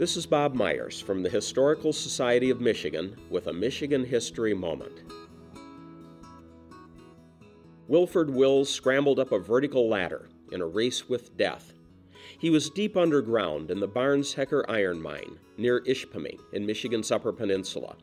This 0.00 0.16
is 0.16 0.24
Bob 0.24 0.54
Myers 0.54 0.98
from 0.98 1.22
the 1.22 1.28
Historical 1.28 1.92
Society 1.92 2.48
of 2.48 2.58
Michigan 2.58 3.20
with 3.28 3.48
a 3.48 3.52
Michigan 3.52 4.02
History 4.02 4.54
Moment. 4.54 5.02
Wilford 7.86 8.30
Wills 8.30 8.70
scrambled 8.70 9.18
up 9.18 9.30
a 9.30 9.38
vertical 9.38 9.90
ladder 9.90 10.30
in 10.52 10.62
a 10.62 10.66
race 10.66 11.06
with 11.06 11.36
death. 11.36 11.74
He 12.38 12.48
was 12.48 12.70
deep 12.70 12.96
underground 12.96 13.70
in 13.70 13.78
the 13.78 13.86
Barnes 13.86 14.32
Hecker 14.32 14.64
iron 14.70 15.02
mine 15.02 15.38
near 15.58 15.82
Ishpeming 15.82 16.38
in 16.54 16.64
Michigan's 16.64 17.12
Upper 17.12 17.34
Peninsula. 17.34 17.94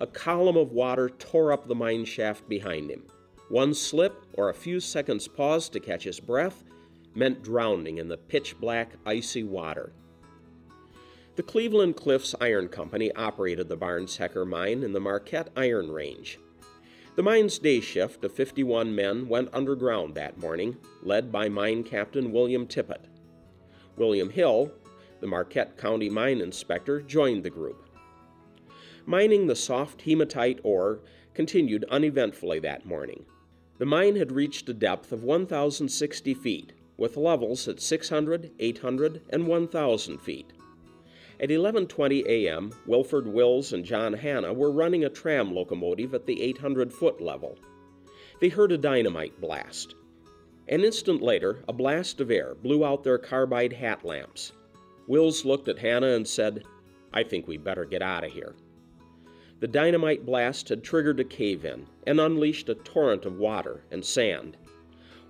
A 0.00 0.06
column 0.06 0.58
of 0.58 0.72
water 0.72 1.08
tore 1.08 1.50
up 1.50 1.66
the 1.66 1.74
mine 1.74 2.04
shaft 2.04 2.46
behind 2.46 2.90
him. 2.90 3.04
One 3.48 3.72
slip 3.72 4.26
or 4.34 4.50
a 4.50 4.54
few 4.54 4.80
seconds 4.80 5.28
pause 5.28 5.70
to 5.70 5.80
catch 5.80 6.04
his 6.04 6.20
breath 6.20 6.62
meant 7.14 7.42
drowning 7.42 7.96
in 7.96 8.08
the 8.08 8.18
pitch 8.18 8.60
black, 8.60 8.96
icy 9.06 9.44
water. 9.44 9.94
The 11.34 11.42
Cleveland 11.42 11.96
Cliffs 11.96 12.34
Iron 12.42 12.68
Company 12.68 13.10
operated 13.12 13.70
the 13.70 13.76
Barnes 13.76 14.18
Hecker 14.18 14.44
mine 14.44 14.82
in 14.82 14.92
the 14.92 15.00
Marquette 15.00 15.48
Iron 15.56 15.90
Range. 15.90 16.38
The 17.16 17.22
mine's 17.22 17.58
day 17.58 17.80
shift 17.80 18.22
of 18.22 18.34
51 18.34 18.94
men 18.94 19.26
went 19.28 19.48
underground 19.54 20.14
that 20.14 20.36
morning, 20.36 20.76
led 21.02 21.32
by 21.32 21.48
mine 21.48 21.84
captain 21.84 22.32
William 22.32 22.66
Tippett. 22.66 23.06
William 23.96 24.28
Hill, 24.28 24.72
the 25.20 25.26
Marquette 25.26 25.78
County 25.78 26.10
mine 26.10 26.42
inspector, 26.42 27.00
joined 27.00 27.44
the 27.44 27.50
group. 27.50 27.88
Mining 29.06 29.46
the 29.46 29.56
soft 29.56 30.02
hematite 30.02 30.60
ore 30.62 31.00
continued 31.32 31.86
uneventfully 31.90 32.58
that 32.58 32.84
morning. 32.84 33.24
The 33.78 33.86
mine 33.86 34.16
had 34.16 34.32
reached 34.32 34.68
a 34.68 34.74
depth 34.74 35.12
of 35.12 35.22
1,060 35.22 36.34
feet, 36.34 36.74
with 36.98 37.16
levels 37.16 37.66
at 37.68 37.80
600, 37.80 38.50
800, 38.58 39.22
and 39.30 39.46
1,000 39.46 40.18
feet. 40.18 40.52
At 41.42 41.48
11:20 41.48 42.24
a.m., 42.26 42.70
Wilford 42.86 43.26
Wills 43.26 43.72
and 43.72 43.84
John 43.84 44.12
Hanna 44.12 44.52
were 44.52 44.70
running 44.70 45.04
a 45.04 45.08
tram 45.08 45.52
locomotive 45.52 46.14
at 46.14 46.24
the 46.24 46.36
800-foot 46.54 47.20
level. 47.20 47.58
They 48.40 48.48
heard 48.48 48.70
a 48.70 48.78
dynamite 48.78 49.40
blast. 49.40 49.96
An 50.68 50.84
instant 50.84 51.20
later, 51.20 51.64
a 51.66 51.72
blast 51.72 52.20
of 52.20 52.30
air 52.30 52.54
blew 52.54 52.84
out 52.84 53.02
their 53.02 53.18
carbide 53.18 53.72
hat 53.72 54.04
lamps. 54.04 54.52
Wills 55.08 55.44
looked 55.44 55.66
at 55.66 55.80
Hanna 55.80 56.10
and 56.10 56.28
said, 56.28 56.62
"I 57.12 57.24
think 57.24 57.48
we 57.48 57.56
better 57.56 57.84
get 57.84 58.02
out 58.02 58.22
of 58.22 58.30
here." 58.30 58.54
The 59.58 59.66
dynamite 59.66 60.24
blast 60.24 60.68
had 60.68 60.84
triggered 60.84 61.18
a 61.18 61.24
cave 61.24 61.64
in 61.64 61.88
and 62.06 62.20
unleashed 62.20 62.68
a 62.68 62.76
torrent 62.76 63.24
of 63.24 63.38
water 63.38 63.82
and 63.90 64.04
sand. 64.04 64.56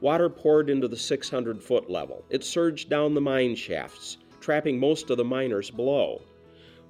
Water 0.02 0.28
poured 0.28 0.68
into 0.68 0.88
the 0.88 0.96
600 0.96 1.62
foot 1.62 1.88
level. 1.88 2.26
It 2.28 2.44
surged 2.44 2.90
down 2.90 3.14
the 3.14 3.20
mine 3.22 3.54
shafts, 3.54 4.18
trapping 4.42 4.78
most 4.78 5.08
of 5.08 5.16
the 5.16 5.24
miners 5.24 5.70
below. 5.70 6.20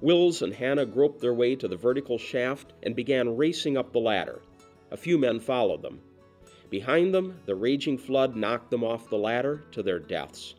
Wills 0.01 0.41
and 0.41 0.53
Hanna 0.53 0.85
groped 0.85 1.21
their 1.21 1.33
way 1.33 1.55
to 1.55 1.67
the 1.69 1.77
vertical 1.77 2.17
shaft 2.17 2.73
and 2.83 2.93
began 2.93 3.37
racing 3.37 3.77
up 3.77 3.93
the 3.93 3.99
ladder. 3.99 4.41
A 4.91 4.97
few 4.97 5.17
men 5.17 5.39
followed 5.39 5.81
them. 5.81 6.01
Behind 6.69 7.13
them, 7.13 7.39
the 7.45 7.55
raging 7.55 7.97
flood 7.97 8.35
knocked 8.35 8.71
them 8.71 8.83
off 8.83 9.09
the 9.09 9.17
ladder 9.17 9.63
to 9.71 9.83
their 9.83 9.99
deaths. 9.99 10.55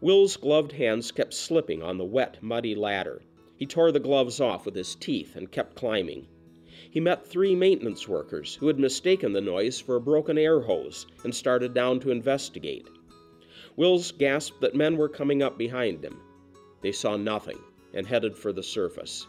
Wills' 0.00 0.36
gloved 0.36 0.72
hands 0.72 1.10
kept 1.10 1.34
slipping 1.34 1.82
on 1.82 1.98
the 1.98 2.04
wet, 2.04 2.40
muddy 2.42 2.74
ladder. 2.74 3.22
He 3.56 3.66
tore 3.66 3.90
the 3.90 3.98
gloves 3.98 4.40
off 4.40 4.66
with 4.66 4.76
his 4.76 4.94
teeth 4.94 5.34
and 5.34 5.50
kept 5.50 5.74
climbing. 5.74 6.28
He 6.90 7.00
met 7.00 7.26
three 7.26 7.56
maintenance 7.56 8.06
workers 8.06 8.54
who 8.54 8.68
had 8.68 8.78
mistaken 8.78 9.32
the 9.32 9.40
noise 9.40 9.80
for 9.80 9.96
a 9.96 10.00
broken 10.00 10.38
air 10.38 10.60
hose 10.60 11.06
and 11.24 11.34
started 11.34 11.74
down 11.74 11.98
to 12.00 12.10
investigate. 12.10 12.86
Wills 13.78 14.10
gasped 14.10 14.60
that 14.60 14.74
men 14.74 14.96
were 14.96 15.08
coming 15.08 15.40
up 15.40 15.56
behind 15.56 16.04
him. 16.04 16.20
They 16.80 16.90
saw 16.90 17.16
nothing 17.16 17.60
and 17.94 18.04
headed 18.04 18.36
for 18.36 18.52
the 18.52 18.62
surface. 18.64 19.28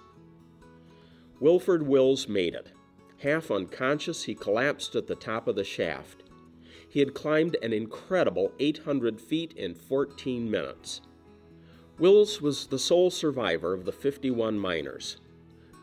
Wilford 1.39 1.85
Wills 1.85 2.27
made 2.27 2.55
it. 2.55 2.71
Half 3.19 3.51
unconscious, 3.51 4.23
he 4.23 4.33
collapsed 4.33 4.95
at 4.95 5.05
the 5.05 5.13
top 5.13 5.47
of 5.47 5.55
the 5.55 5.63
shaft. 5.63 6.23
He 6.89 6.99
had 6.99 7.13
climbed 7.13 7.57
an 7.61 7.73
incredible 7.73 8.51
800 8.57 9.21
feet 9.21 9.53
in 9.53 9.75
14 9.75 10.49
minutes. 10.49 11.01
Wills 11.99 12.41
was 12.41 12.65
the 12.65 12.79
sole 12.79 13.11
survivor 13.11 13.75
of 13.75 13.85
the 13.85 13.91
51 13.91 14.57
miners. 14.57 15.17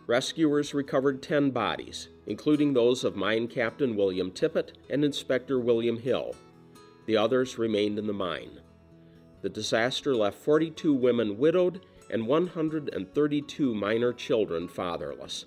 Rescuers 0.09 0.75
recovered 0.75 1.23
10 1.23 1.53
bodies, 1.53 2.09
including 2.27 2.73
those 2.73 3.05
of 3.05 3.15
mine 3.15 3.47
captain 3.47 3.95
William 3.95 4.33
Tippett 4.33 4.73
and 4.91 5.05
Inspector 5.05 5.57
William 5.61 5.99
Hill. 5.99 6.35
The 7.07 7.17
others 7.17 7.59
remained 7.59 7.99
in 7.99 8.07
the 8.07 8.13
mine. 8.13 8.61
The 9.43 9.49
disaster 9.49 10.15
left 10.15 10.39
42 10.39 10.93
women 10.93 11.39
widowed 11.39 11.87
and 12.11 12.27
132 12.27 13.75
minor 13.75 14.13
children 14.13 14.69
fatherless. 14.69 15.47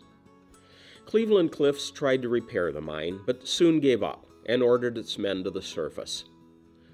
Cleveland 1.05 1.51
Cliffs 1.51 1.91
tried 1.91 2.21
to 2.21 2.29
repair 2.29 2.71
the 2.71 2.81
mine, 2.81 3.21
but 3.25 3.47
soon 3.47 3.79
gave 3.79 4.03
up 4.03 4.25
and 4.45 4.61
ordered 4.61 4.97
its 4.97 5.17
men 5.17 5.43
to 5.43 5.51
the 5.51 5.61
surface. 5.61 6.25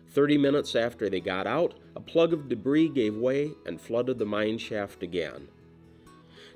Thirty 0.08 0.38
minutes 0.38 0.76
after 0.76 1.09
they 1.09 1.20
got 1.20 1.46
out, 1.46 1.74
a 1.96 2.00
plug 2.00 2.32
of 2.32 2.47
debris 2.47 2.90
gave 2.90 3.16
way 3.16 3.52
and 3.66 3.82
flooded 3.82 4.18
the 4.18 4.26
mine 4.26 4.58
shaft 4.58 5.03
again. 5.03 5.50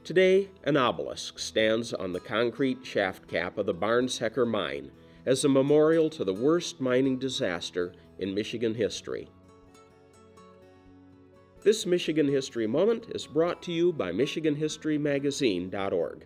Today, 0.04 0.50
an 0.64 0.78
obelisk 0.78 1.38
stands 1.38 1.94
on 1.94 2.14
the 2.14 2.22
concrete 2.22 2.86
shaft 2.86 3.28
cap 3.28 3.58
of 3.58 3.66
the 3.66 3.74
Barnes 3.74 4.18
Hecker 4.20 4.46
mine 4.46 4.92
as 5.26 5.44
a 5.44 5.50
memorial 5.50 6.10
to 6.10 6.24
the 6.24 6.34
worst 6.34 6.80
mining 6.80 7.18
disaster 7.18 7.92
in 8.20 8.34
Michigan 8.34 8.74
history. 8.74 9.28
This 11.62 11.86
Michigan 11.86 12.28
History 12.28 12.68
Moment 12.68 13.08
is 13.14 13.28
brought 13.28 13.62
to 13.64 13.74
you 13.74 13.92
by 13.92 14.14
MichiganHistoryMagazine.org. 14.14 16.26